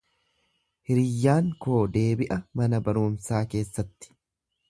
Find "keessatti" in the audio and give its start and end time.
3.55-4.13